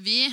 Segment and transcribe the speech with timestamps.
[0.00, 0.24] Vi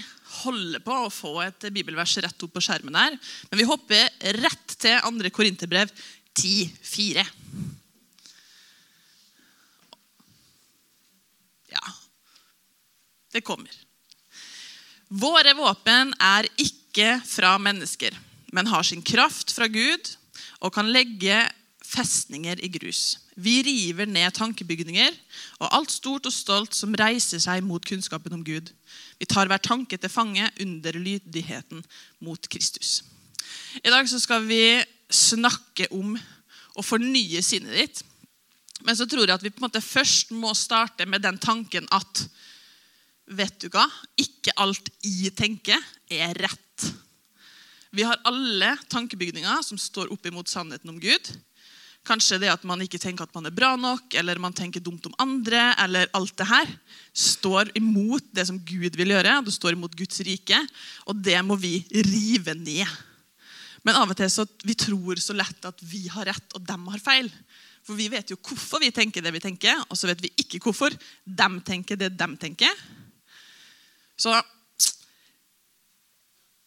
[0.43, 3.17] holder på å få et bibelvers rett opp på skjermen her,
[3.49, 5.31] men vi hopper rett til 2.
[5.35, 5.91] Korinterbrev
[6.37, 7.25] 10,4.
[11.73, 11.83] Ja,
[13.33, 13.73] det kommer.
[15.07, 18.15] Våre våpen er ikke fra mennesker,
[18.55, 20.13] men har sin kraft fra Gud
[20.63, 21.43] og kan legge
[21.87, 23.17] festninger i grus.
[23.35, 25.13] Vi river ned tankebygninger
[25.61, 28.71] og alt stort og stolt som reiser seg mot kunnskapen om Gud.
[29.19, 31.83] Vi tar hver tanke til fange under lydigheten
[32.23, 33.01] mot Kristus.
[33.83, 34.81] I dag skal vi
[35.13, 36.17] snakke om
[36.77, 38.03] å fornye sinnet ditt.
[38.85, 41.87] Men så tror jeg at vi på en måte først må starte med den tanken
[41.93, 42.27] at
[43.27, 43.87] vet du hva?
[44.19, 46.87] Ikke alt jeg tenker, er rett.
[47.91, 51.31] Vi har alle tankebygninger som står opp imot sannheten om Gud.
[52.07, 55.05] Kanskje det at man ikke tenker at man er bra nok, eller man tenker dumt
[55.09, 55.73] om andre.
[55.83, 56.67] eller alt det her,
[57.13, 59.41] står imot det som Gud vil gjøre.
[59.43, 60.59] Det står imot Guds rike,
[61.05, 62.87] og det må vi rive ned.
[63.83, 66.87] Men av og til så vi tror så lett at vi har rett, og dem
[66.91, 67.29] har feil.
[67.87, 70.59] For vi vet jo hvorfor vi tenker det vi tenker, og så vet vi ikke
[70.63, 72.71] hvorfor dem tenker det dem tenker.
[74.17, 74.33] Så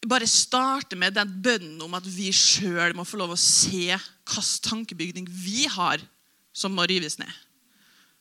[0.09, 3.99] bare starte med den bønnen om at vi sjøl må få lov å se
[4.31, 6.03] hvilken tankebygning vi har
[6.53, 7.31] som må rives ned.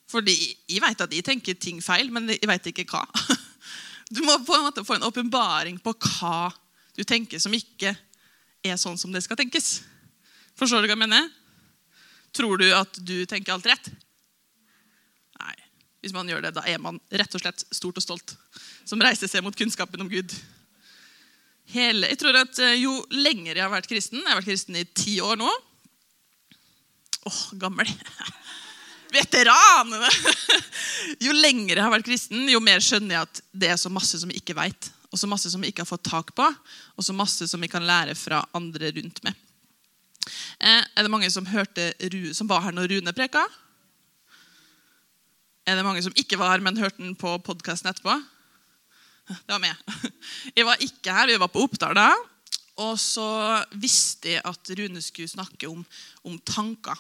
[0.10, 0.34] Fordi
[0.70, 3.06] jeg vet at jeg tenker ting feil, men jeg vet ikke hva.
[4.10, 6.50] Du må på en måte få en åpenbaring på hva
[6.98, 7.92] du tenker som ikke
[8.66, 9.84] er sånn som det skal tenkes.
[10.58, 11.28] Forstår du hva jeg mener?
[12.34, 13.92] Tror du at du tenker alt rett?
[15.38, 15.54] Nei.
[16.02, 18.34] Hvis man gjør det, da er man rett og slett stort og stolt,
[18.82, 20.34] som reiser seg mot kunnskapen om Gud.
[21.70, 24.78] Hele, jeg tror at eh, Jo lenger jeg har vært kristen Jeg har vært kristen
[24.80, 25.50] i ti år nå.
[27.28, 27.90] Åh, gammel.
[29.16, 29.96] Veteran!
[31.24, 34.20] Jo lenger jeg har vært kristen, jo mer skjønner jeg at det er så masse
[34.20, 34.90] som jeg ikke veit.
[35.10, 37.72] Og så masse som jeg ikke har fått tak på, og så masse som jeg
[37.72, 39.38] kan lære fra andre rundt meg.
[40.60, 41.90] Eh, er det mange som, hørte,
[42.36, 43.46] som var her når Rune preka?
[45.66, 48.20] Er det mange som ikke var her, men hørte den på podkasten etterpå?
[49.30, 49.78] Det var meg.
[50.58, 52.12] Jeg var ikke her, vi var på Oppdal da.
[52.80, 53.28] Og så
[53.76, 55.82] visste jeg at Rune skulle snakke om,
[56.24, 56.96] om tanker.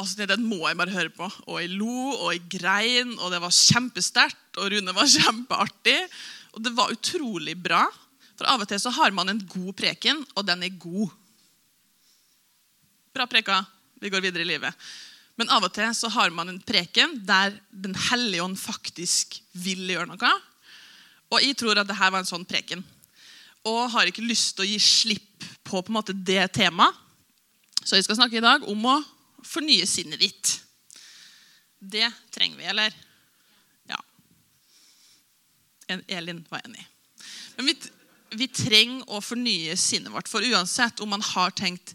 [0.00, 1.28] Altså, Den må jeg bare høre på.
[1.46, 4.58] Og jeg lo, og jeg grein, og det var kjempesterkt.
[4.58, 5.98] Og Rune var kjempeartig.
[6.54, 7.84] Og det var utrolig bra.
[8.34, 11.12] For av og til så har man en god preken, og den er god.
[13.14, 13.60] Bra preka.
[14.02, 14.74] Vi går videre i livet.
[15.38, 19.86] Men av og til så har man en preken der Den hellige ånd faktisk vil
[19.90, 20.32] gjøre noe.
[21.30, 22.82] Og jeg tror at dette var en sånn preken.
[23.66, 27.00] Og har ikke lyst til å gi slipp på, på en måte, det temaet.
[27.84, 28.98] Så jeg skal snakke i dag om å
[29.44, 30.54] fornye sinnet ditt.
[31.78, 32.94] Det trenger vi, eller?
[33.88, 33.98] Ja.
[36.08, 36.86] Elin var enig.
[37.56, 37.76] Men vi,
[38.40, 40.30] vi trenger å fornye sinnet vårt.
[40.30, 41.94] For uansett om man har tenkt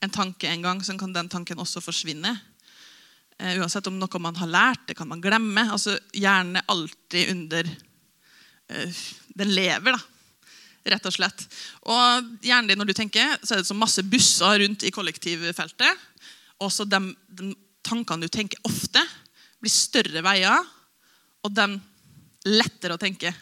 [0.00, 2.36] en tanke en gang, så kan den tanken også forsvinne.
[3.38, 5.68] Uh, uansett om noe man har lært, det kan man glemme.
[5.70, 9.02] Altså, Hjernen er alltid under uh,
[9.38, 10.00] Den lever, da.
[10.88, 11.44] Rett og slett.
[11.84, 16.06] Og hjernen din, når du tenker, så er det som masse busser rundt i kollektivfeltet
[16.62, 17.00] også de,
[17.38, 17.52] de,
[17.86, 19.02] tankene du tenker ofte,
[19.58, 20.66] blir større veier,
[21.46, 21.66] og de
[22.48, 23.32] lettere å tenke.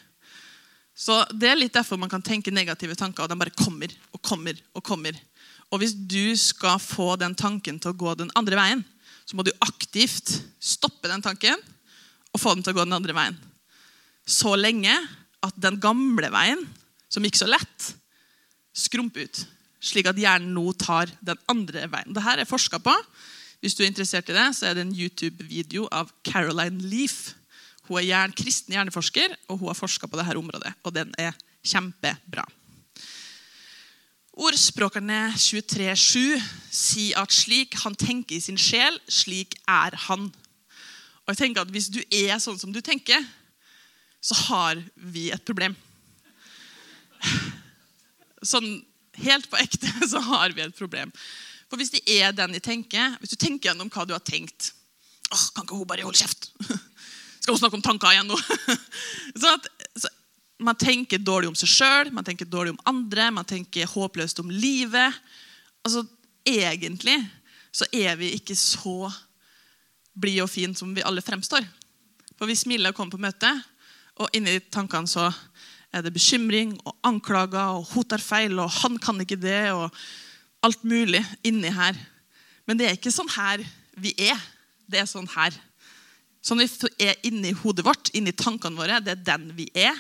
[0.97, 4.22] Så Det er litt derfor man kan tenke negative tanker, og de bare kommer og
[4.25, 4.56] kommer.
[4.75, 5.16] Og kommer.
[5.72, 8.84] Og hvis du skal få den tanken til å gå den andre veien,
[9.26, 10.31] så må du aktivt
[10.62, 11.59] stoppe den tanken
[12.32, 13.37] og få den til å gå den andre veien.
[14.26, 14.94] Så lenge
[15.44, 16.62] at den gamle veien,
[17.10, 17.91] som gikk så lett,
[18.76, 19.44] skrumper ut
[19.81, 22.14] slik at hjernen nå tar den andre veien.
[22.16, 22.94] Dette er forska på.
[23.60, 27.34] Hvis du er interessert i det, så er det en YouTube-video av Caroline Leaf.
[27.87, 30.72] Hun er hjern, kristen hjerneforsker, og hun har forska på dette området.
[30.84, 32.44] Og den er kjempebra.
[34.37, 36.37] Ordspråkerne 23,7
[36.69, 40.28] sier at slik han tenker i sin sjel, slik er han.
[41.25, 43.25] Og jeg tenker at Hvis du er sånn som du tenker,
[44.20, 45.75] så har vi et problem.
[48.44, 48.69] Sånn
[49.22, 51.12] helt på ekte, så har vi et problem.
[51.70, 54.70] For hvis det er den jeg tenker, hvis du tenker gjennom hva du har tenkt
[55.32, 56.52] åh, Kan ikke hun bare holde kjeft?
[57.40, 58.38] Skal hun snakke om tanker igjen nå?
[59.40, 59.66] sånn at,
[59.98, 60.10] så,
[60.62, 64.52] man tenker dårlig om seg sjøl, man tenker dårlig om andre, man tenker håpløst om
[64.52, 65.18] livet.
[65.84, 66.06] Altså,
[66.46, 67.16] Egentlig
[67.74, 69.08] så er vi ikke så
[70.14, 71.66] blide og fine som vi alle fremstår.
[72.38, 73.50] For vi smiler og kommer på møte,
[74.22, 75.26] og inni tankene så
[75.96, 79.88] er det bekymring og anklager og hun tar feil og han kan ikke det og
[80.66, 81.96] alt mulig inni her.
[82.66, 83.62] Men det er ikke sånn her
[83.96, 84.40] vi er.
[84.87, 85.54] Det er sånn her.
[86.44, 86.69] Sånn vi
[87.02, 89.00] er inni hodet vårt, inni tankene våre.
[89.02, 89.96] Det er den vi er.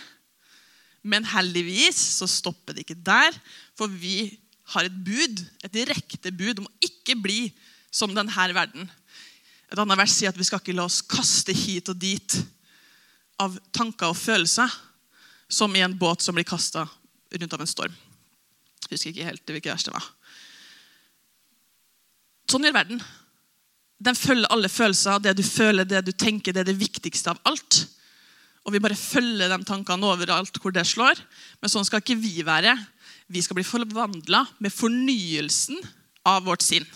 [1.06, 3.34] Men heldigvis så stopper det ikke der,
[3.78, 4.34] for vi
[4.74, 7.40] har et bud, et direkte bud om å ikke bli
[7.94, 8.88] som denne verden.
[9.70, 12.38] Et annet vers sier at vi skal ikke la oss kaste hit og dit
[13.42, 14.70] av tanker og følelser,
[15.48, 16.86] som i en båt som blir kasta
[17.30, 17.94] rundt av en storm.
[18.86, 20.08] Jeg husker ikke helt hvilket vers det var.
[22.50, 23.02] Sånn gjør verden.
[23.98, 25.22] Den følger alle følelser.
[25.22, 27.82] Det du føler, det du tenker, det er det viktigste av alt.
[28.66, 31.18] Og vi bare følger de tankene overalt hvor det slår.
[31.62, 32.74] Men sånn skal ikke vi være.
[33.30, 35.80] Vi skal bli forvandla med fornyelsen
[36.26, 36.86] av vårt sinn.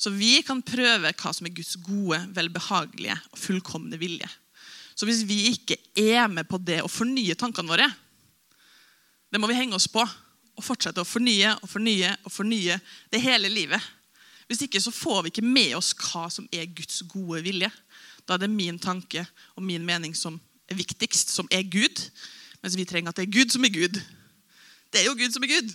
[0.00, 4.28] Så vi kan prøve hva som er Guds gode, velbehagelige og fullkomne vilje.
[5.00, 7.86] Så hvis vi ikke er med på det å fornye tankene våre,
[9.32, 12.76] det må vi henge oss på og fortsette å fornye og fornye og fornye
[13.08, 13.80] det hele livet.
[14.44, 17.70] Hvis ikke så får vi ikke med oss hva som er Guds gode vilje.
[18.28, 19.24] Da er det min tanke
[19.54, 20.36] og min mening som
[20.68, 22.04] er viktigst, som er Gud.
[22.60, 23.96] Mens vi trenger at det er Gud som er Gud.
[24.92, 25.72] Det er jo Gud som er Gud.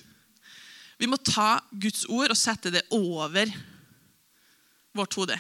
[1.02, 3.50] Vi må ta Guds ord og sette det over
[4.94, 5.40] vårt hode.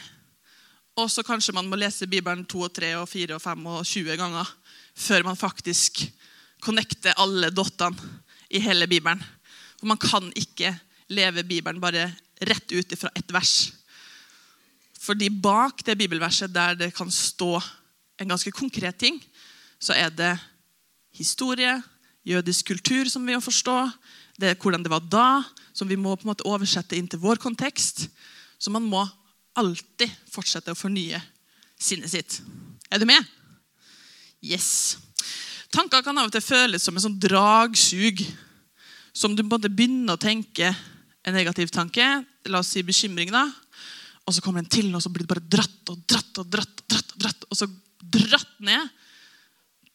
[0.96, 3.84] Og så kanskje man må lese Bibelen to og tre og fire og fem og
[3.84, 4.52] 20 ganger
[4.96, 6.06] før man faktisk
[6.64, 8.00] connecter alle dottene
[8.50, 9.20] i hele Bibelen.
[9.76, 10.72] For man kan ikke
[11.12, 12.08] leve Bibelen bare
[12.48, 13.74] rett ut fra ett vers.
[15.06, 17.60] Fordi bak det bibelverset der det kan stå
[18.20, 19.20] en ganske konkret ting,
[19.80, 20.32] så er det
[21.14, 21.76] historie,
[22.26, 23.76] jødisk kultur som vi må forstå,
[24.40, 25.44] det er hvordan det var da,
[25.76, 28.08] som vi må på en måte oversette inn til vår kontekst.
[28.58, 29.04] Så man må
[29.60, 31.20] alltid fortsette å fornye
[31.80, 32.40] sinnet sitt.
[32.92, 33.24] Er du med?
[34.46, 34.98] Yes.
[35.74, 38.22] Tanker kan av og til føles som en sånn dragsug.
[39.16, 40.74] Som du måtte begynne å tenke
[41.26, 42.04] en negativ tanke,
[42.52, 43.48] la oss si bekymring, da.
[44.26, 46.82] Og så kommer den til, og så blir det bare dratt og dratt og dratt.
[46.84, 47.70] Og dratt, og dratt, og så
[48.16, 48.92] dratt ned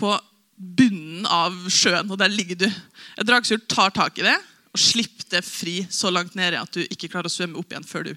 [0.00, 0.14] på
[0.60, 2.66] bunnen av sjøen, og der ligger du.
[2.66, 4.36] Et dragsur tar tak i det
[4.70, 7.86] og slipper det fri så langt nede at du ikke klarer å svømme opp igjen
[7.86, 8.12] før du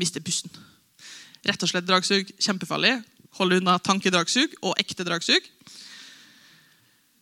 [0.00, 0.52] mister pusten.
[1.46, 2.30] Rett og slett dragsug.
[2.42, 2.96] Kjempefarlig.
[3.38, 5.44] Hold unna tankedragsug og ekte dragsug.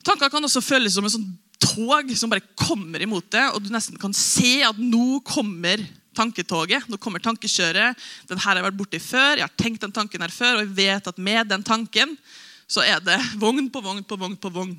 [0.05, 1.29] Tanker kan også føles som en sånn
[1.65, 5.81] tog som bare kommer imot deg, og du nesten kan se at nå kommer
[6.15, 6.88] tanketoget.
[6.91, 7.99] Nå kommer tankekjøret.
[8.29, 9.38] Den her har jeg vært borti før.
[9.38, 12.17] Jeg har tenkt den tanken her før, og jeg vet at med den tanken
[12.70, 14.77] så er det vogn på vogn på vogn på vogn.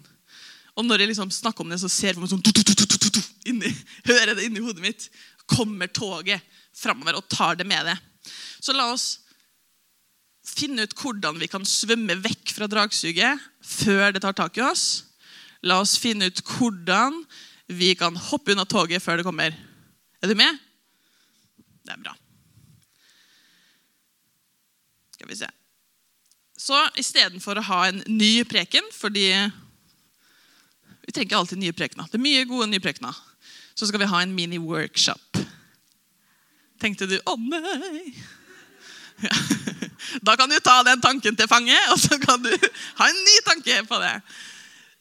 [0.75, 3.71] Og når jeg liksom snakker om det, så ser jeg for meg sånn, inni,
[4.09, 5.07] hører det inni hodet mitt.
[5.50, 6.44] Kommer toget
[6.75, 7.95] framover og tar det med det.
[8.59, 9.19] Så la oss
[10.45, 15.06] finne ut hvordan vi kan svømme vekk fra dragsuget før det tar tak i oss.
[15.65, 17.24] La oss finne ut hvordan
[17.71, 19.56] vi kan hoppe unna toget før det kommer.
[20.21, 20.62] Er du med?
[21.86, 22.13] Det er bra.
[25.15, 25.50] Skal vi se.
[26.57, 29.27] Så istedenfor å ha en ny preken, fordi
[31.05, 32.07] vi trenger alltid nye prekener.
[32.09, 33.17] Det er mye gode nye prekener.
[33.75, 35.41] Så skal vi ha en mini-workshop.
[36.81, 38.15] Tenkte du 'Å, nei'?
[39.23, 39.35] Ja.
[40.21, 43.37] Da kan du ta den tanken til fange, og så kan du ha en ny
[43.47, 44.21] tanke på det.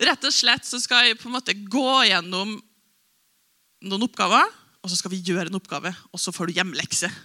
[0.00, 2.56] Rett og slett så skal jeg på en måte gå gjennom
[3.84, 4.48] noen oppgaver,
[4.82, 7.10] og så skal vi gjøre en oppgave, og så får du hjemlekse.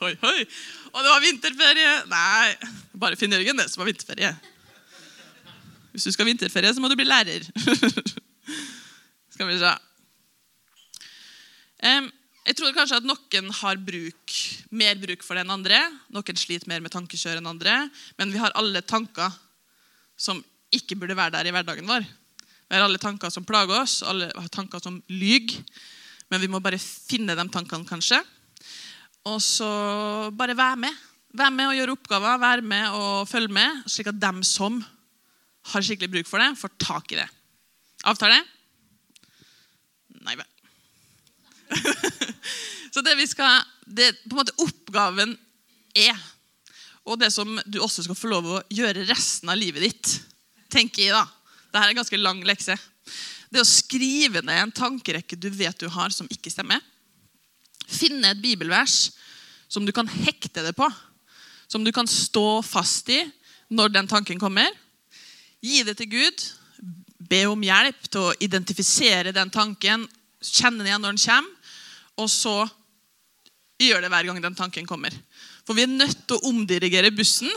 [0.00, 0.46] Hoi, hoi.
[0.94, 1.90] Og det var vinterferie.
[2.08, 2.54] Nei,
[2.96, 4.30] bare Finn Jørgen det som var vinterferie.
[5.92, 7.46] Hvis du skal vinterferie, så må du bli lærer.
[9.34, 9.74] skal vi se.
[11.80, 14.36] Jeg tror kanskje at noen har bruk,
[14.74, 15.80] mer bruk for det enn andre.
[16.14, 17.76] Noen sliter mer med tankekjør enn andre.
[18.20, 19.32] Men vi har alle tanker
[20.20, 20.42] som
[20.74, 22.04] ikke burde være der i hverdagen vår.
[22.70, 25.58] Vi har alle tanker som plager oss, alle tanker som lyver.
[26.30, 28.20] Men vi må bare finne de tankene, kanskje.
[29.26, 29.70] Og så
[30.36, 31.00] bare være med.
[31.34, 34.78] Vær med og gjøre oppgaver, vær med og følge med, slik at dem som
[35.72, 37.28] har skikkelig bruk for det, får tak i det.
[38.08, 38.40] Avtale?
[40.24, 40.48] Nei vel.
[42.94, 45.36] så det vi skal, det på en måte oppgaven
[45.96, 46.16] er,
[47.06, 50.14] og det som du også skal få lov å gjøre resten av livet ditt,
[50.72, 51.24] tenker jeg da.
[51.70, 52.76] Dette er en ganske lang lekse.
[53.50, 56.82] Det å skrive ned en tankerekke du vet du har som ikke stemmer.
[57.90, 59.10] Finne et bibelvers
[59.70, 60.86] som du kan hekte det på.
[61.70, 63.22] Som du kan stå fast i
[63.70, 64.70] når den tanken kommer.
[65.60, 66.46] Gi det til Gud.
[67.30, 70.08] Be om hjelp til å identifisere den tanken.
[70.40, 71.56] Kjenne den igjen når den kommer
[72.20, 72.54] og så
[73.80, 75.14] gjør det hver gang den tanken kommer.
[75.64, 77.50] For vi er nødt til å omdirigere bussen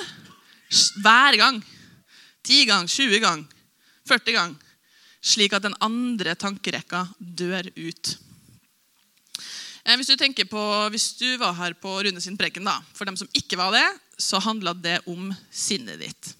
[1.03, 1.59] hver gang.
[2.43, 3.43] 10 gang, 20 gang,
[4.09, 4.53] 40 gang.
[5.23, 8.13] Slik at den andre tankerekka dør ut.
[9.83, 13.07] Eh, hvis du tenker på, hvis du var her på Rune sin preken, da, for
[13.07, 13.85] dem som ikke var det,
[14.19, 16.33] så handla det om sinnet ditt.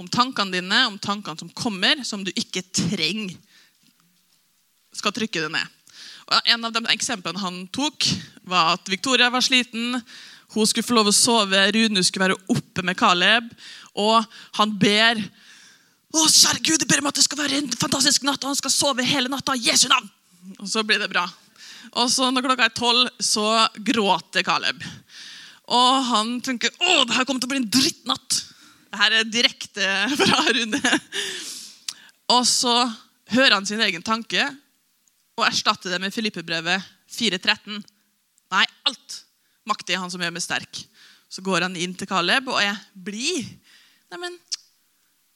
[0.00, 3.36] Om tankene dine, om tankene som kommer, som du ikke trenger
[4.92, 5.78] skal trykke det ned.
[6.28, 8.06] Og en av de eksemplene han tok,
[8.48, 9.98] var at Victoria var sliten.
[10.52, 13.48] Hun skulle få lov å sove, Rune skulle være oppe med Caleb.
[13.98, 14.20] Og
[14.58, 15.20] han ber
[16.12, 18.58] å, kjære Gud, jeg ber om at det skal være en fantastisk natt, og han
[18.60, 19.56] skal sove hele natta.
[19.56, 20.10] Jesu navn!
[20.58, 21.24] Og så blir det bra.
[21.98, 23.46] Og så når klokka er tolv, så
[23.84, 24.82] gråter Caleb.
[25.72, 28.40] Og han tenker å, det her kommer til å bli en drittnatt.
[28.92, 29.86] Det her er direkte
[30.20, 30.80] fra Rune.
[32.36, 32.74] Og så
[33.32, 34.44] hører han sin egen tanke
[35.38, 37.80] og erstatter det med Filippebrevet 4.13.
[38.52, 39.16] Nei, alt
[39.68, 40.82] makter han som gjør meg sterk.
[41.32, 43.48] Så går han inn til Caleb og er blid.
[44.12, 44.36] Neimen,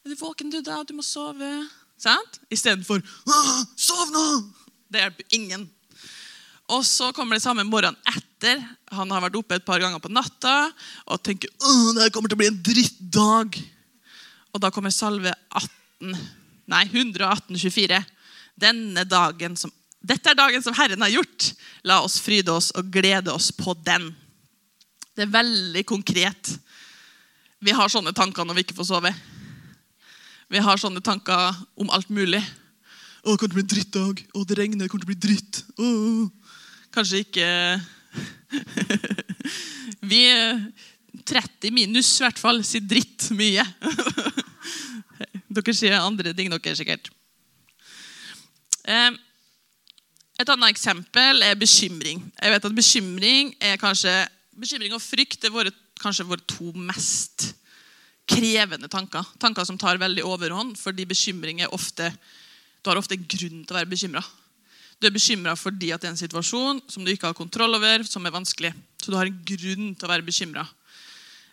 [0.05, 0.83] er du våken, du, da?
[0.85, 1.49] Du må sove.
[1.97, 2.37] Sant?
[2.53, 4.53] Istedenfor 'Sov nå!'
[4.87, 5.65] Det hjelper ingen.
[6.69, 8.26] Og så kommer det samme morgenen etter.
[8.93, 10.69] Han har vært oppe et par ganger på natta
[11.07, 13.57] og tenker Åh, det kommer til å bli en drittdag.
[14.53, 16.13] Og da kommer salve 18,
[16.69, 17.99] nei, 118, 24.
[18.57, 21.51] Denne dagen som, dette er dagen som Herren har gjort.
[21.85, 24.11] La oss fryde oss og glede oss på den.
[25.17, 26.53] Det er veldig konkret.
[27.57, 29.11] Vi har sånne tanker når vi ikke får sove.
[30.47, 32.41] Vi har sånne tanker om alt mulig.
[33.25, 34.25] Å, det kommer til å bli en drittdag.
[34.31, 34.85] Å, det regner.
[34.85, 35.63] Det kommer til å bli dritt.
[35.75, 35.87] Å.
[36.93, 37.47] Kanskje ikke
[40.11, 40.23] Vi
[41.27, 43.65] 30 minus i hvert fall sier dritt mye.
[45.57, 47.09] Dere sier andre ting, dere sikkert.
[50.37, 52.21] Et annet eksempel er bekymring.
[52.37, 54.13] Jeg vet at Bekymring kanskje,
[54.53, 57.49] bekymring og frykt er våre, kanskje våre to mest
[58.29, 59.25] krevende tanker.
[59.41, 62.11] Tanker som tar veldig overhånd, fordi bekymring er ofte
[62.83, 64.21] Du har ofte grunn til å være bekymra.
[64.97, 68.05] Du er bekymra fordi at det er en situasjon som du ikke har kontroll over,
[68.07, 68.73] som er vanskelig.
[68.97, 70.65] Så du har en grunn til å være bekymra.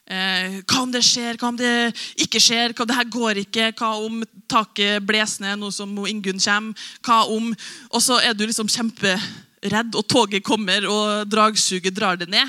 [0.04, 1.38] Eh, hva om det skjer?
[1.40, 1.72] Hva om det
[2.20, 2.72] ikke skjer?
[2.72, 3.70] Hva om det her går ikke?
[3.76, 4.18] Hva om
[4.50, 6.88] taket blåser ned, noe som Ingunn kommer?
[7.04, 7.52] Hva om
[7.90, 12.48] Og så er du liksom kjemperedd, og toget kommer, og dragsuget drar det ned.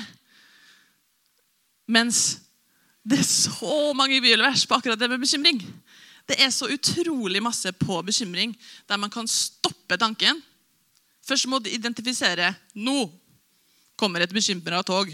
[1.88, 2.40] Mens
[3.06, 5.60] det er så mange bibelvers på akkurat det med bekymring.
[6.26, 8.56] Det er så utrolig masse på bekymring
[8.88, 10.42] der man kan stoppe tanken.
[11.26, 13.00] Først må du identifisere nå
[13.98, 15.10] kommer et bekymra tog.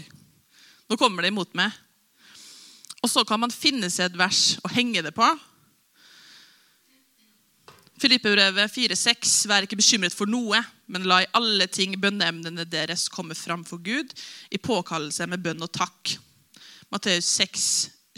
[0.89, 1.71] Nå kommer det imot meg.
[3.03, 5.25] Og så kan man finne seg et vers og henge det på.
[8.03, 10.59] Filippebrevet 4,6.: Vær ikke bekymret for noe,
[10.91, 14.11] men la i alle ting bønneemnene deres komme fram for Gud
[14.51, 16.17] i påkallelse med bønn og takk.
[16.91, 17.67] Matteus 6,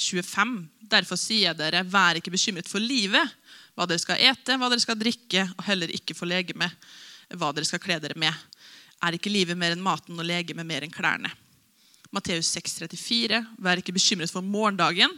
[0.01, 0.55] 25.
[0.89, 3.35] Derfor sier jeg dere, vær ikke bekymret for livet,
[3.75, 6.69] hva dere skal ete, hva dere skal drikke, og heller ikke for legeme,
[7.33, 8.33] hva dere skal kle dere med.
[9.03, 11.31] Er ikke livet mer enn maten og legemet mer enn klærne?
[12.15, 13.41] Matteus 6, 34.
[13.59, 15.11] Vær ikke bekymret for morgendagen,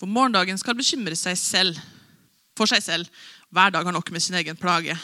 [0.00, 1.80] for morgendagen skal bekymre seg selv.
[2.58, 3.24] For seg selv.
[3.52, 4.96] Hver dag har nok med sin egen plage.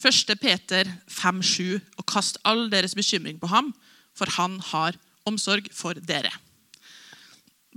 [0.00, 0.32] 1.
[0.40, 1.80] Peter 5, 7.
[2.00, 3.74] Og kast all deres bekymring på ham,
[4.16, 4.96] for han har
[5.28, 6.32] omsorg for dere.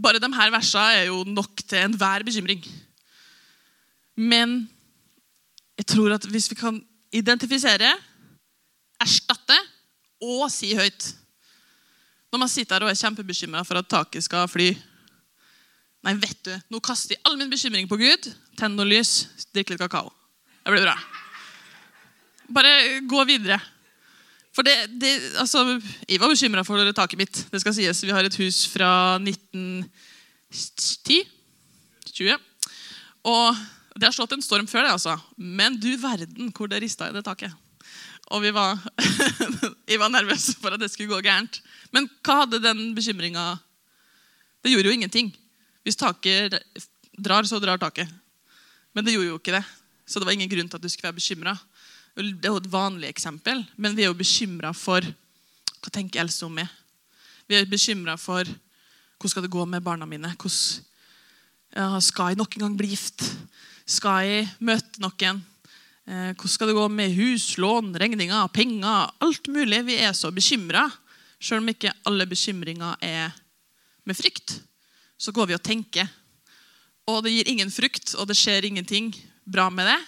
[0.02, 2.64] Bare de her versene er jo nok til enhver bekymring.
[4.16, 4.64] Men
[5.78, 6.80] jeg tror at hvis vi kan
[7.14, 7.92] identifisere,
[9.04, 9.58] erstatte
[10.24, 11.10] og si høyt
[12.32, 14.70] Når man sitter her og er kjempebekymra for at taket skal fly
[16.04, 18.26] Nei, vet du, nå kaster jeg all min bekymring på Gud.
[18.60, 19.24] Tenn noe lys,
[19.56, 20.12] drikk litt kakao.
[20.60, 20.98] Det blir bra.
[22.52, 23.56] Bare gå videre.
[24.54, 25.80] For det, det, altså,
[26.10, 27.46] Jeg var bekymra for taket mitt.
[27.48, 28.04] Det skal sies.
[28.04, 31.24] Vi har et hus fra 1910.
[32.12, 32.36] 20.
[33.32, 33.56] Og
[33.94, 35.18] Det har slått en storm før, det, altså.
[35.38, 37.54] Men du verden hvor det rista i det taket.
[38.34, 38.80] Og vi var,
[39.90, 41.60] jeg var nervøs for at det skulle gå gærent.
[41.94, 43.60] Men hva hadde den bekymringa
[44.64, 45.30] Det gjorde jo ingenting.
[45.84, 46.56] Hvis taket
[47.20, 48.08] drar, så drar taket.
[48.96, 49.64] Men det gjorde jo ikke det.
[50.08, 51.54] Så det var ingen grunn til at du skulle være bekymra.
[52.16, 56.46] Det er jo et vanlig eksempel, men vi er jo bekymra for hva tenker Else
[56.46, 56.70] om meg.
[57.50, 60.32] Vi er bekymra for hvordan skal det gå med barna mine.
[60.38, 60.86] Hvordan,
[61.76, 63.26] ja, skal jeg nok en gang bli gift?
[63.84, 65.42] Skal jeg møte noen?
[66.08, 69.12] Eh, hvordan skal det gå med huslån, regninger, penger?
[69.24, 69.82] Alt mulig.
[69.88, 70.86] Vi er så bekymra.
[71.44, 73.34] Selv om ikke alle bekymringer er
[74.08, 74.62] med frykt,
[75.20, 76.08] så går vi og tenker.
[77.12, 79.12] Og det gir ingen frukt, og det skjer ingenting
[79.44, 80.00] bra med det.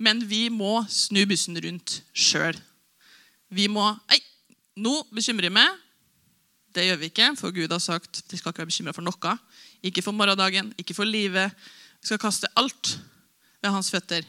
[0.00, 2.56] Men vi må snu bussen rundt sjøl.
[3.48, 4.20] Vi må Ei,
[4.76, 5.80] nå bekymrer jeg meg.
[6.70, 9.36] Det gjør vi ikke, for Gud har sagt «Vi skal ikke være bekymra for noe.
[9.82, 11.56] Ikke for morgendagen, ikke for livet.
[12.00, 12.94] Vi skal kaste alt
[13.60, 14.24] ved hans føtter.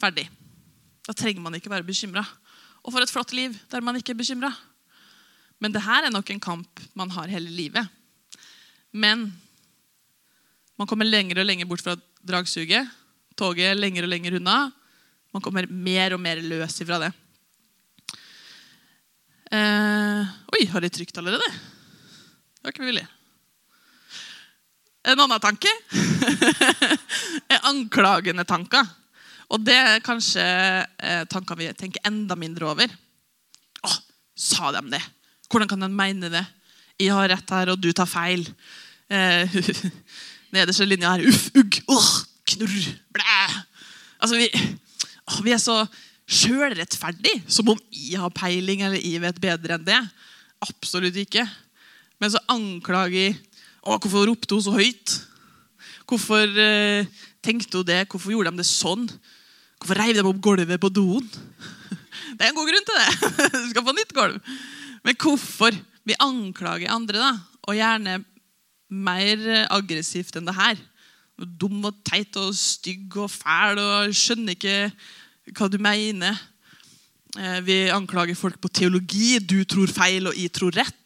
[0.00, 0.26] Ferdig.
[1.06, 2.24] Da trenger man ikke være bekymra.
[2.84, 4.50] Og for et flott liv der man ikke er bekymra.
[5.60, 7.86] Men det her er nok en kamp man har hele livet.
[8.92, 9.30] Men
[10.80, 11.92] Man kommer lenger og lenger bort fra
[12.24, 12.88] dragsuget.
[13.36, 14.70] Toget er lenger og lenger unna.
[15.28, 17.10] Man kommer mer og mer løs ifra det.
[19.52, 21.50] Eh, oi, har de trykt allerede?
[21.52, 23.04] Det var ikke villig.
[25.08, 25.70] En annen tanke
[27.52, 28.84] er anklagende tanker.
[29.50, 32.92] Og det er kanskje eh, tanker vi tenker enda mindre over.
[33.80, 33.94] Å,
[34.36, 35.00] sa de det?
[35.50, 36.44] Hvordan kan de mene det?
[37.00, 38.44] Jeg har rett her, og du tar feil.
[39.10, 39.56] Eh,
[40.54, 41.24] nederste linja her.
[41.32, 42.12] Uff, ugg, åh,
[42.52, 43.40] knurr, blæ.
[44.20, 44.50] Altså, vi,
[45.24, 45.80] å, vi er så
[46.30, 49.98] sjølrettferdige, som om jeg har peiling eller jeg vet bedre enn det.
[50.68, 51.48] Absolutt ikke.
[52.20, 53.38] Men så anklager jeg
[53.80, 55.16] å, Hvorfor ropte hun så høyt?
[56.10, 57.08] Hvorfor eh,
[57.44, 58.02] tenkte hun det?
[58.10, 59.06] Hvorfor gjorde de det sånn?
[59.80, 61.30] Hvorfor reiv de opp gulvet på doen?
[62.36, 63.30] Det er en god grunn til det.
[63.56, 64.52] Du skal få nytt gulv.
[65.04, 67.32] Men hvorfor vi anklager andre, da?
[67.68, 68.20] Og gjerne
[68.90, 70.78] mer aggressivt enn det her.
[71.40, 74.90] Dum og teit og stygg og fæl og skjønner ikke
[75.56, 76.38] hva du mener.
[77.38, 79.38] Eh, vi anklager folk på teologi.
[79.38, 80.99] Du tror feil, og jeg tror rett.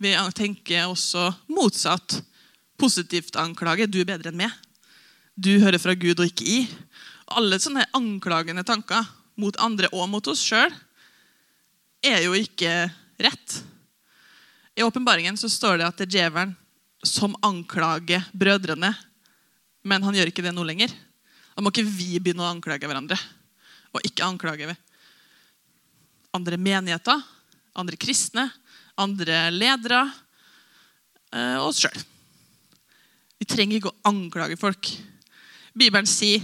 [0.00, 2.22] Vi tenker også motsatt.
[2.80, 3.84] Positivt anklage.
[3.84, 4.54] Du er bedre enn meg.
[5.36, 6.60] Du hører fra Gud og ikke i.
[7.36, 9.04] Alle sånne anklagende tanker
[9.40, 10.72] mot andre og mot oss sjøl
[12.04, 12.88] er jo ikke
[13.20, 13.58] rett.
[14.72, 16.56] I åpenbaringen så står det at det er djevelen
[17.04, 18.94] som anklager brødrene.
[19.84, 20.92] Men han gjør ikke det nå lenger.
[21.52, 23.20] Da må ikke vi begynne å anklage hverandre.
[23.92, 24.72] Og ikke anklage
[26.32, 27.20] andre menigheter,
[27.74, 28.46] andre kristne,
[29.00, 30.02] andre ledere
[31.32, 32.06] eh, og oss sjøl.
[33.40, 34.90] Vi trenger ikke å anklage folk.
[35.72, 36.42] Bibelen sier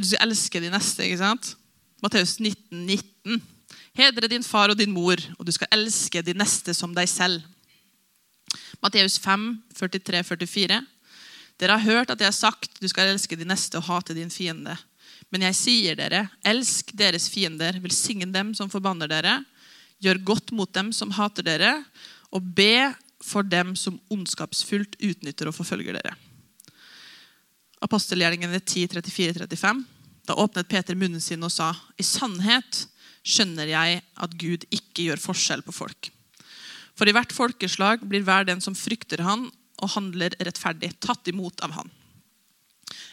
[0.00, 1.04] du skal elske de neste.
[1.04, 1.54] ikke sant?
[2.00, 3.40] Matteus 19, 19.
[3.98, 7.44] Hedre din far og din mor, og du skal elske de neste som deg selv.
[8.80, 10.78] Matteus 5, 43, 44.
[11.60, 14.32] Dere har hørt at jeg har sagt du skal elske de neste og hate din
[14.32, 14.78] fiende.
[15.30, 19.36] Men jeg sier dere, elsk deres fiender, velsign dem som forbanner dere,
[20.00, 21.72] gjør godt mot dem som hater dere,
[22.30, 26.14] og be for dem som ondskapsfullt utnytter og forfølger dere.
[27.84, 29.82] Apostelgjerningene 10, 34-35.
[30.28, 32.84] Da åpnet Peter munnen sin og sa, i sannhet
[33.26, 36.10] skjønner jeg at Gud ikke gjør forskjell på folk.
[36.96, 39.48] For i hvert folkeslag blir hver den som frykter han
[39.80, 41.92] og handler rettferdig, tatt imot av han.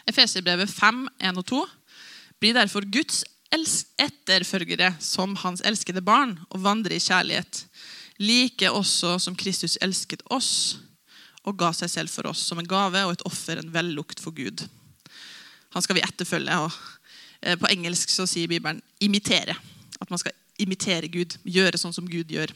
[0.08, 1.60] Efeserbrevet 5, 1 og 2.
[2.40, 7.64] Blir derfor Guds etterfølgere som hans elskede barn og vandre i kjærlighet,
[8.18, 10.78] like også som Kristus elsket oss
[11.46, 14.34] og ga seg selv for oss som en gave og et offer, en vellukt for
[14.36, 14.66] Gud.
[15.72, 16.58] Han skal vi etterfølge.
[16.58, 16.72] og
[17.40, 19.56] eh, På engelsk så sier Bibelen 'imitere'.
[20.00, 22.52] At man skal imitere Gud, gjøre sånn som Gud gjør.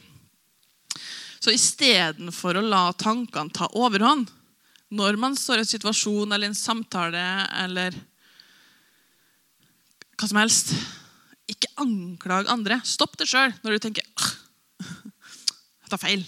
[1.39, 4.29] Så istedenfor å la tankene ta overhånd
[4.93, 7.23] når man står i en situasjon eller en samtale
[7.63, 7.95] eller
[10.17, 10.73] hva som helst.
[11.49, 12.79] Ikke anklag andre.
[12.87, 16.23] Stopp det sjøl når du tenker jeg tar feil.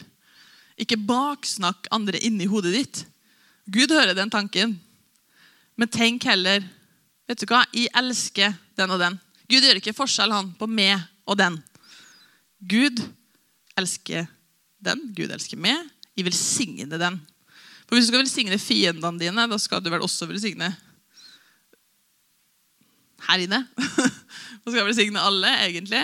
[0.78, 3.04] Ikke baksnakk andre inni hodet ditt.
[3.72, 4.76] Gud hører den tanken.
[5.76, 6.64] Men tenk heller
[7.26, 9.18] vet du hva, Jeg elsker den og den.
[9.50, 11.58] Gud gjør ikke forskjell han på meg og den.
[12.62, 13.02] Gud
[13.78, 14.28] elsker
[14.84, 15.02] den.
[15.18, 15.90] Gud elsker meg.
[16.16, 17.20] Jeg velsigner den.
[17.86, 20.72] For Hvis du skal velsigne fiendene dine, da skal du vel også velsigne
[23.28, 23.62] her inne.
[24.66, 26.04] Man skal velsigne alle, egentlig.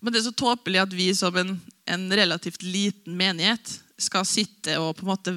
[0.00, 1.54] Men det er så tåpelig at vi som en,
[1.90, 5.36] en, relativt liten menighet skal sitte og på en måte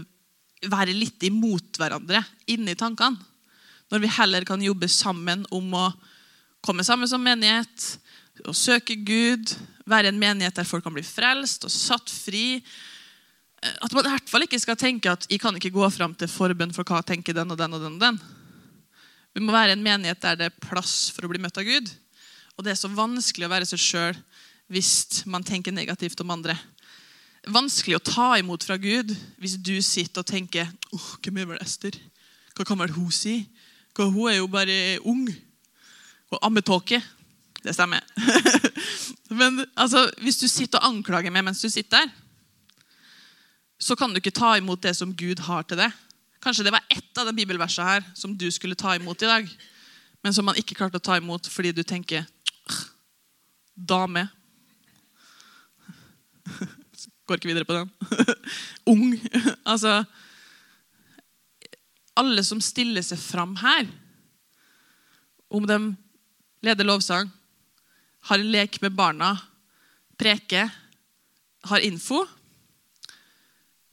[0.71, 2.21] være litt imot hverandre
[2.51, 3.19] inni tankene.
[3.91, 5.89] Når vi heller kan jobbe sammen om å
[6.63, 7.89] komme sammen som menighet
[8.47, 9.51] og søke Gud,
[9.85, 12.63] være en menighet der folk kan bli frelst og satt fri.
[13.83, 16.31] At man i hvert fall ikke skal tenke at jeg kan ikke gå fram til
[16.31, 17.99] forbønn for hva tenker den og den og den.
[17.99, 18.21] og den.
[19.33, 21.89] Vi må være en menighet der det er plass for å bli møtt av Gud.
[22.53, 24.19] Og det er så vanskelig å være seg sjøl
[24.73, 26.55] hvis man tenker negativt om andre.
[27.49, 31.63] Vanskelig å ta imot fra Gud hvis du sitter og tenker oh, Hvem er vel
[31.63, 31.97] Ester?
[32.53, 33.41] Hva kan vel hun si?
[33.97, 34.77] Hva, hun er jo bare
[35.09, 35.25] ung.
[36.33, 37.01] Og ammetåke.
[37.63, 38.05] Det stemmer.
[39.39, 42.13] Men altså, hvis du sitter og anklager meg mens du sitter der,
[43.81, 45.91] så kan du ikke ta imot det som Gud har til deg.
[46.43, 49.47] Kanskje det var ett av de bibelversene her som du skulle ta imot i dag,
[50.23, 52.25] men som man ikke klarte å ta imot fordi du tenker
[53.73, 54.27] Dame.
[57.25, 57.89] Går ikke videre på den.
[58.93, 59.15] Ung.
[59.71, 60.03] Altså
[62.19, 63.87] Alle som stiller seg fram her,
[65.49, 65.77] om de
[66.61, 67.31] leder lovsang,
[68.29, 69.31] har en lek med barna,
[70.19, 70.69] preker,
[71.65, 72.21] har info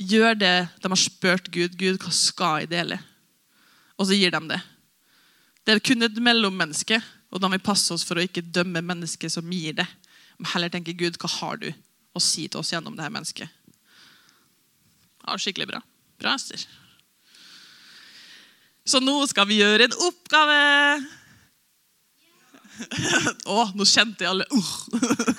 [0.00, 1.76] gjør det de har spurt Gud.
[1.78, 3.00] Gud, hva skal jeg dele?
[4.00, 4.60] Og så gir de det.
[5.64, 6.98] Det er kun et mellommenneske,
[7.30, 9.86] og da må vi passe oss for å ikke dømme mennesket som gir det.
[10.40, 13.52] Men heller tenke Gud, hva har du å si til oss gjennom det her mennesket?
[15.26, 15.82] Ja, skikkelig bra.
[16.20, 16.64] Bra, Ester.
[18.88, 20.56] Så nå skal vi gjøre en oppgave.
[23.52, 24.70] Å, nå kjente jeg alle uh.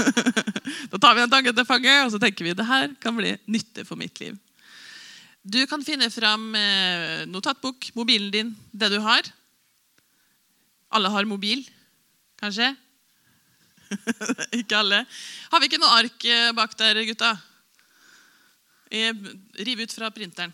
[0.92, 3.34] Da tar vi den tanken til fange, og så tenker vi det her kan bli
[3.50, 4.38] nytte for mitt liv.
[5.42, 9.26] Du kan finne fram eh, notatbok, mobilen din, det du har.
[10.94, 11.64] Alle har mobil,
[12.38, 12.68] kanskje?
[14.60, 15.00] ikke alle.
[15.50, 17.32] Har vi ikke noe ark eh, bak der, gutta?
[18.92, 20.54] Riv ut fra printeren.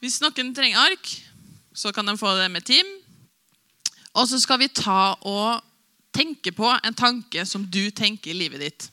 [0.00, 1.12] Hvis noen trenger ark,
[1.76, 2.88] så kan de få det med Team.
[4.16, 5.60] Og så skal vi ta og
[6.16, 8.88] tenke på en tanke som du tenker i livet ditt.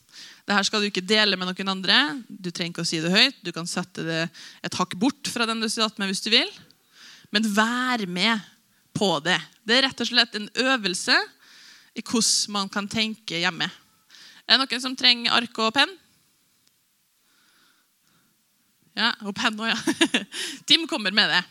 [0.48, 1.96] Dette skal du ikke dele med noen andre.
[2.28, 3.40] Du trenger ikke å si det høyt.
[3.44, 4.22] Du kan sette det
[4.64, 6.48] et hakk bort fra den du satt med hvis du vil.
[7.36, 8.46] Men vær med
[8.96, 9.38] på det.
[9.68, 11.18] Det er rett og slett en øvelse
[11.98, 13.68] i hvordan man kan tenke hjemme.
[14.48, 15.92] Er det noen som trenger ark og penn?
[18.98, 20.22] Ja, og penn òg, ja.
[20.70, 21.44] Tim kommer med det.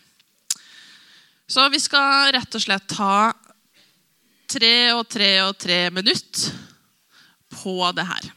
[1.46, 3.28] Så vi skal rett og slett ta
[4.50, 6.56] tre og tre og tre minutter
[7.52, 8.32] på det her.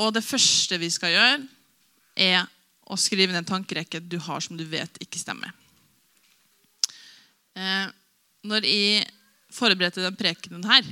[0.00, 1.38] Og det første vi skal gjøre,
[2.16, 2.48] er
[2.90, 5.52] å skrive ned en tankerekke du har som du vet ikke stemmer.
[7.54, 7.86] Eh,
[8.48, 9.04] når jeg
[9.52, 10.86] forberedte den prekenen her,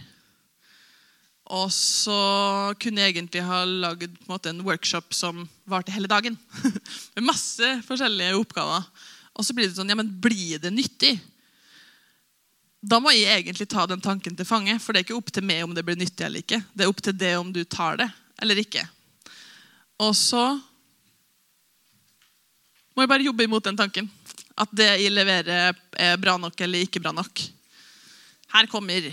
[1.48, 2.18] og så
[2.80, 6.36] kunne jeg egentlig ha laget en, en workshop som varte hele dagen.
[7.16, 8.84] Med masse forskjellige oppgaver.
[9.32, 11.14] Og så blir det sånn Ja, men blir det nyttig?
[12.84, 15.46] Da må jeg egentlig ta den tanken til fange, for det er ikke opp til
[15.48, 16.60] meg om det blir nyttig eller ikke.
[16.76, 18.10] Det er opp til det om du tar det
[18.44, 18.84] eller ikke.
[19.98, 20.42] Og så
[22.94, 24.06] må jeg bare jobbe imot den tanken.
[24.58, 27.42] At det jeg leverer, er bra nok eller ikke bra nok.
[28.54, 29.10] Her kommer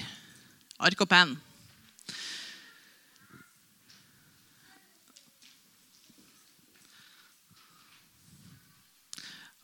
[0.86, 1.36] ark og penn.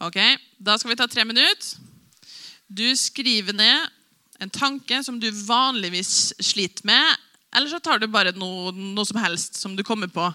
[0.01, 0.17] Ok,
[0.57, 1.77] Da skal vi ta tre minutter.
[2.65, 3.89] Du skriver ned
[4.41, 7.17] en tanke som du vanligvis sliter med.
[7.53, 10.25] Eller så tar du bare noe, noe som helst som du kommer på.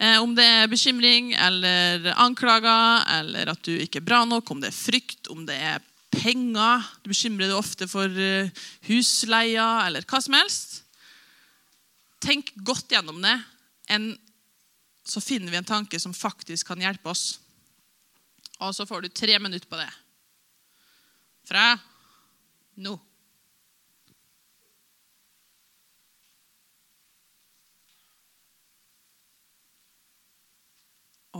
[0.00, 4.62] Eh, om det er bekymring eller anklager, eller at du ikke er bra nok, om
[4.62, 8.48] det er frykt, om det er penger Du bekymrer deg ofte for eh,
[8.88, 10.80] husleia eller hva som helst.
[12.20, 13.36] Tenk godt gjennom det,
[15.08, 17.38] så finner vi en tanke som faktisk kan hjelpe oss.
[18.60, 19.88] Og så får du tre minutter på det.
[21.48, 21.72] Fra
[22.80, 22.98] nå.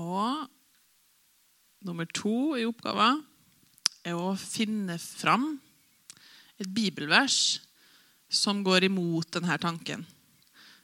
[0.01, 0.47] Og
[1.85, 3.23] nummer to i oppgaven
[4.07, 5.53] er å finne fram
[6.61, 7.61] et bibelvers
[8.31, 10.05] som går imot denne tanken.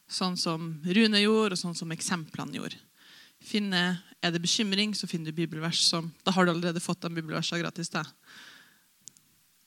[0.06, 2.78] Sånn som Rune gjorde, og sånn som eksemplene gjorde.
[3.46, 7.12] Finne, er det bekymring, så finner du bibelvers som Da har du allerede fått de
[7.14, 7.90] bibelversene gratis.
[7.92, 8.02] Da.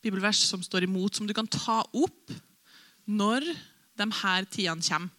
[0.04, 2.34] Bibelvers som står imot, som du kan ta opp
[3.06, 3.46] når
[4.00, 5.14] de her tidene kommer.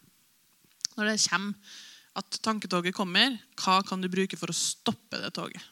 [0.96, 1.78] Når det kommer
[2.20, 5.62] at tanketoget kommer, hva kan du bruke for å stoppe det toget?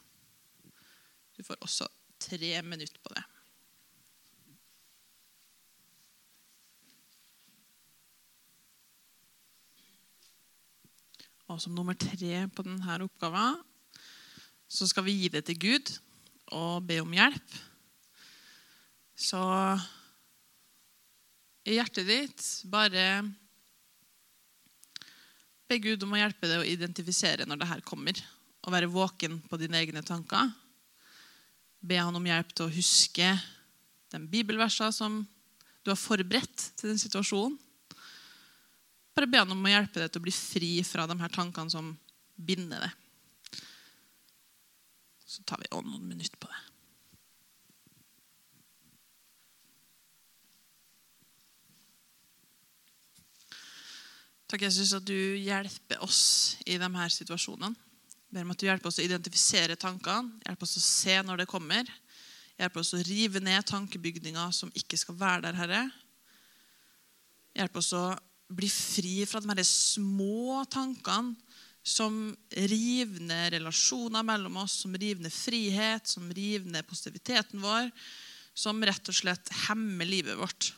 [1.37, 1.87] Du får også
[2.19, 3.25] tre minutter på det.
[11.49, 13.63] Og som nummer tre på denne oppgaven
[14.69, 15.95] så skal vi gi det til Gud
[16.53, 17.55] og be om hjelp.
[19.17, 19.41] Så
[21.69, 23.07] i hjertet ditt bare
[25.69, 28.17] Be Gud om å hjelpe deg å identifisere når det her kommer,
[28.65, 30.49] og være våken på dine egne tanker.
[31.85, 33.35] Be han om hjelp til å huske
[34.13, 35.21] den bibelversene som
[35.85, 37.59] du har forberedt til den situasjonen.
[39.19, 41.73] Bare be han om å hjelpe deg til å bli fri fra de her tankene
[41.73, 41.93] som
[42.39, 43.61] binder deg.
[45.29, 46.61] Så tar vi noen minutter på det.
[54.49, 57.77] Takk, Jesus, at du hjelper oss i de her situasjonene.
[58.33, 61.51] Ber om at du hjelper oss å identifisere tankene, hjelper oss å se når det
[61.51, 61.91] kommer.
[62.57, 65.83] Hjelper oss å rive ned tankebygninger som ikke skal være der, Herre.
[67.61, 68.03] Hjelper oss å
[68.49, 71.37] bli fri fra de her små tankene
[71.85, 72.17] som
[72.53, 77.93] river ned relasjoner mellom oss, som river ned frihet, som river ned positiviteten vår,
[78.57, 80.73] som rett og slett hemmer livet vårt.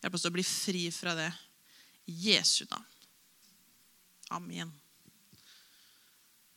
[0.00, 1.28] Hjelp oss å bli fri fra det
[2.08, 2.88] Jesu navn.
[4.32, 4.70] Amen.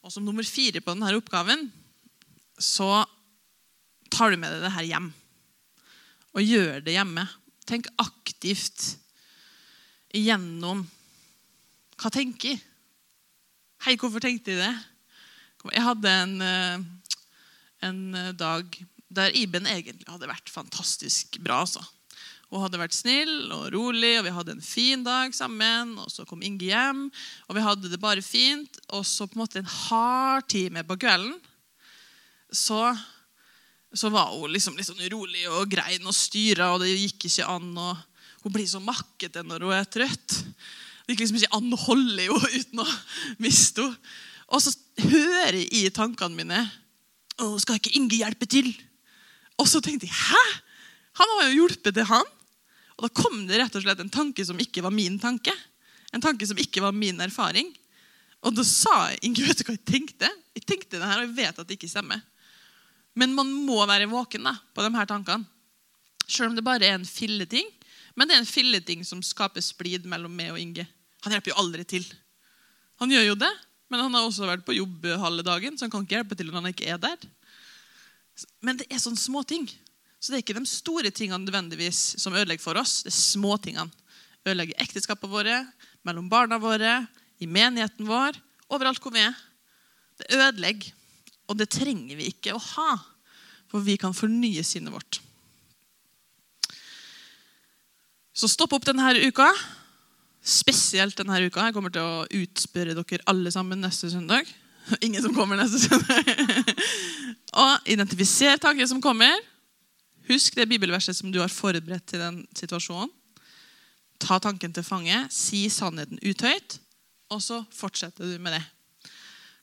[0.05, 1.67] Og som nummer fire på denne oppgaven
[2.61, 3.03] så
[4.13, 5.09] tar du med deg det her hjem.
[6.35, 7.25] Og gjør det hjemme.
[7.67, 8.93] Tenk aktivt
[10.15, 10.85] igjennom
[11.99, 12.59] hva tenker?
[13.85, 14.73] Hei, hvorfor tenkte jeg det?
[15.73, 16.83] Jeg hadde en, eh,
[17.87, 18.01] en
[18.37, 18.77] dag
[19.09, 21.63] der Iben egentlig hadde vært fantastisk bra.
[21.63, 21.81] altså.
[22.53, 25.95] Hun hadde vært snill og rolig, og vi hadde en fin dag sammen.
[25.99, 27.07] og Så kom Inge hjem,
[27.49, 28.79] og vi hadde det bare fint.
[28.93, 31.35] Og så på en måte en hard time på kvelden
[32.55, 32.93] så,
[33.91, 37.49] så var hun liksom litt sånn urolig og grein og styra, og det gikk ikke
[37.51, 37.71] an.
[37.73, 40.37] og Hun blir så makkete når hun er trøtt.
[41.03, 42.87] Det gikk liksom ikke an å holde henne uten å
[43.43, 44.15] miste henne.
[44.53, 46.59] Og så hører jeg i tankene mine
[47.41, 48.69] å, skal ikke Inge hjelpe til?
[49.57, 50.43] Og så tenkte jeg hæ?
[51.19, 52.27] Han har jo hjulpet til han.
[52.95, 55.53] Og da kom det rett og slett en tanke som ikke var min tanke.
[56.15, 57.71] En tanke som ikke var min erfaring.
[58.45, 60.29] Og da sa jeg Inge, vet du hva jeg tenkte?
[60.55, 62.21] Jeg tenkte det her, og jeg vet at det ikke stemmer.
[63.15, 65.47] Men man må være våken da, på de her tankene.
[66.25, 67.67] Selv om det bare er en filleting.
[68.15, 70.87] Men det er en filleting som skaper splid mellom meg og Inge.
[71.25, 72.05] Han hjelper jo aldri til.
[73.01, 73.51] Han gjør jo det,
[73.91, 76.47] men han har også vært på jobb halve dagen, så han kan ikke hjelpe til
[76.49, 77.25] når han ikke er der.
[78.63, 79.67] Men det er sånne småting.
[80.25, 83.03] Så det er ikke de store tingene nødvendigvis som ødelegger for oss.
[83.05, 83.91] Det er småtingene.
[84.41, 85.59] Ødelegger ekteskapene våre,
[86.01, 86.95] mellom barna våre,
[87.37, 88.39] i menigheten vår,
[88.73, 89.37] overalt hvor vi er.
[90.17, 90.89] Det ødelegger.
[91.45, 92.97] Og det trenger vi ikke å ha,
[93.69, 95.21] for vi kan fornye sinnet vårt.
[98.33, 99.51] Så stopp opp denne uka.
[100.41, 101.69] Spesielt denne uka.
[101.69, 104.49] Jeg kommer til å utspørre dere alle sammen neste søndag.
[105.05, 106.33] Ingen som kommer neste søndag.
[107.61, 109.53] og identifiser tanker som kommer.
[110.25, 113.11] Husk det bibelverset som du har forberedt til den situasjonen.
[114.21, 116.79] Ta tanken til fange, si sannheten uthøyt,
[117.33, 118.63] og så fortsetter du med det.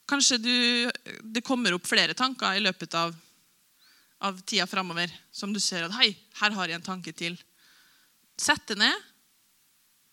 [0.09, 0.55] Kanskje du,
[1.23, 3.15] det kommer opp flere tanker i løpet av,
[4.23, 6.11] av tida framover som du ser at hei,
[6.43, 7.39] her har jeg en tanke til.
[8.39, 9.09] Sett det ned.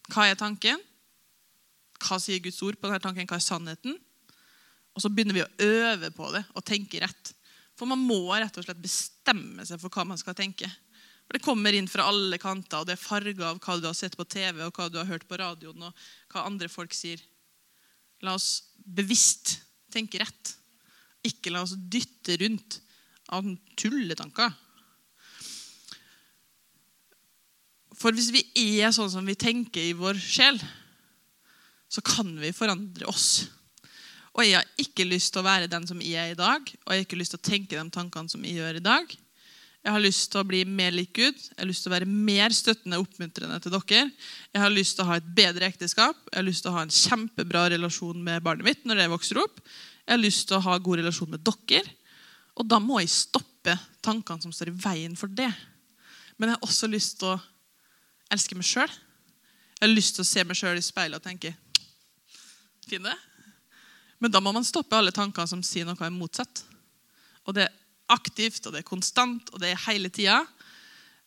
[0.09, 0.79] Hva er tanken?
[1.99, 3.27] Hva sier Guds ord på denne tanken?
[3.27, 3.97] Hva er sannheten?
[4.95, 7.33] Og så begynner vi å øve på det og tenke rett.
[7.79, 10.67] For man må rett og slett bestemme seg for hva man skal tenke.
[11.29, 13.95] For Det kommer inn fra alle kanter, og det er farger av hva du har
[13.95, 17.21] sett på TV og hva du har hørt på radioen, og hva andre folk sier.
[18.25, 19.59] La oss bevisst
[19.93, 20.55] tenke rett.
[21.23, 22.81] Ikke la oss dytte rundt
[23.31, 23.47] av
[23.79, 24.51] tulletanker.
[27.99, 28.43] For hvis vi
[28.79, 30.59] er sånn som vi tenker i vår sjel,
[31.89, 33.49] så kan vi forandre oss.
[34.35, 36.93] Og jeg har ikke lyst til å være den som jeg er i dag, og
[36.93, 39.15] jeg har ikke lyst til å tenke de tankene som jeg gjør i dag.
[39.79, 41.37] Jeg har lyst til å bli mer lik Gud.
[41.39, 44.09] Jeg har lyst til å være mer støttende og oppmuntrende til dere.
[44.51, 46.19] Jeg har lyst til å ha et bedre ekteskap.
[46.27, 49.39] Jeg har lyst til å ha en kjempebra relasjon med barnet mitt når det vokser
[49.39, 49.61] opp.
[50.03, 51.95] Jeg har lyst til å ha god relasjon med dere.
[52.59, 55.51] Og da må jeg stoppe tankene som står i veien for det.
[56.35, 57.39] Men jeg har også lyst til å
[58.35, 58.91] elske meg sjøl.
[59.79, 61.55] Jeg har lyst til å se meg sjøl i speilet og tenke
[62.89, 63.13] Fin det?
[64.19, 66.63] Men da må man stoppe alle tankene som sier noe er motsatt.
[67.47, 67.75] Og det er
[68.11, 70.41] aktivt, og det er konstant, og det er hele tida.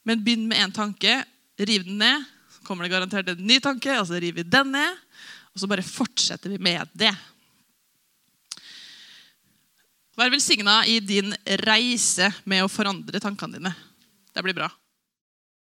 [0.05, 1.22] Men begynn med én tanke.
[1.59, 2.26] Riv den ned.
[2.52, 5.00] Så kommer det garantert en ny tanke, og så river vi den ned.
[5.52, 7.12] Og så bare fortsetter vi med det.
[10.18, 11.33] Vær velsigna i din
[11.64, 13.72] reise med å forandre tankene dine.
[14.33, 14.68] Det blir bra.